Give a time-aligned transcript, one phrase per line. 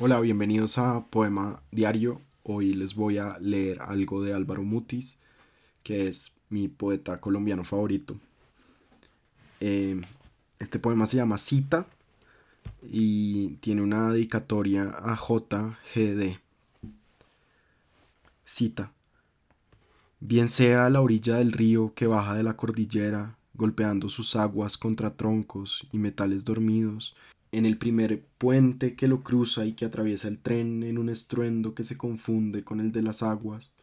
[0.00, 2.20] Hola, bienvenidos a Poema Diario.
[2.42, 5.20] Hoy les voy a leer algo de Álvaro Mutis,
[5.84, 8.16] que es mi poeta colombiano favorito.
[9.60, 10.00] Eh,
[10.58, 11.86] este poema se llama Cita
[12.82, 16.38] y tiene una dedicatoria a JGD.
[18.44, 18.90] Cita.
[20.18, 24.76] Bien sea a la orilla del río que baja de la cordillera, golpeando sus aguas
[24.76, 27.14] contra troncos y metales dormidos,
[27.54, 31.74] en el primer puente que lo cruza y que atraviesa el tren en un estruendo
[31.74, 33.74] que se confunde con el de las aguas,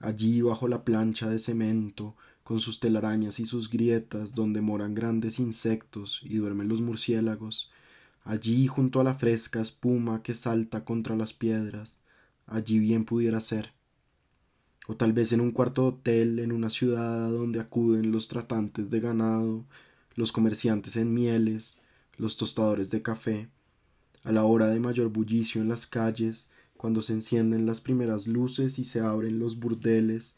[0.00, 5.38] allí bajo la plancha de cemento, con sus telarañas y sus grietas donde moran grandes
[5.38, 7.70] insectos y duermen los murciélagos,
[8.24, 11.98] allí junto a la fresca espuma que salta contra las piedras,
[12.46, 13.72] allí bien pudiera ser.
[14.88, 18.90] O tal vez en un cuarto de hotel en una ciudad donde acuden los tratantes
[18.90, 19.64] de ganado,
[20.14, 21.80] los comerciantes en mieles,
[22.18, 23.48] los tostadores de café,
[24.24, 28.78] a la hora de mayor bullicio en las calles, cuando se encienden las primeras luces
[28.78, 30.36] y se abren los burdeles,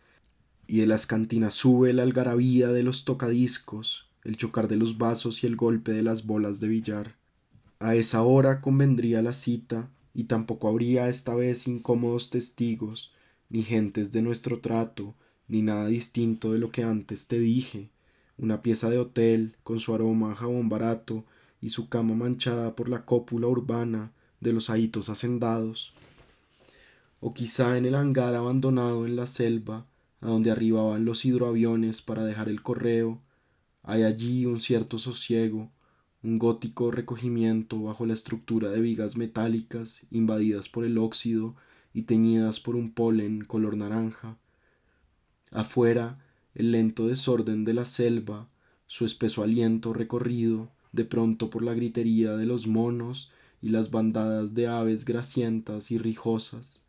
[0.66, 5.42] y de las cantinas sube la algarabía de los tocadiscos, el chocar de los vasos
[5.42, 7.16] y el golpe de las bolas de billar.
[7.80, 13.12] A esa hora convendría la cita, y tampoco habría esta vez incómodos testigos,
[13.48, 15.14] ni gentes de nuestro trato,
[15.46, 17.90] ni nada distinto de lo que antes te dije,
[18.36, 21.24] una pieza de hotel, con su aroma a jabón barato,
[21.60, 25.92] y su cama manchada por la cópula urbana de los ahitos hacendados,
[27.20, 29.86] o quizá en el hangar abandonado en la selva,
[30.20, 33.20] a donde arribaban los hidroaviones para dejar el correo,
[33.82, 35.70] hay allí un cierto sosiego,
[36.22, 41.54] un gótico recogimiento bajo la estructura de vigas metálicas invadidas por el óxido
[41.94, 44.36] y teñidas por un polen color naranja.
[45.50, 46.18] Afuera,
[46.54, 48.48] el lento desorden de la selva,
[48.86, 53.30] su espeso aliento recorrido, de pronto por la gritería de los monos
[53.62, 56.82] y las bandadas de aves grasientas y rijosas.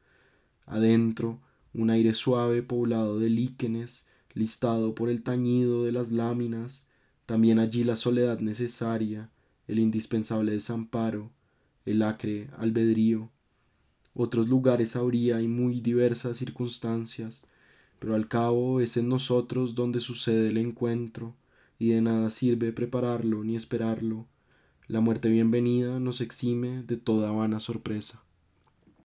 [0.65, 1.39] Adentro,
[1.75, 6.87] un aire suave poblado de líquenes, listado por el tañido de las láminas,
[7.27, 9.29] también allí la soledad necesaria,
[9.67, 11.29] el indispensable desamparo,
[11.85, 13.29] el acre albedrío.
[14.15, 17.47] Otros lugares habría y muy diversas circunstancias,
[17.99, 21.35] pero al cabo es en nosotros donde sucede el encuentro,
[21.79, 24.27] y de nada sirve prepararlo ni esperarlo.
[24.87, 28.23] La muerte bienvenida nos exime de toda vana sorpresa.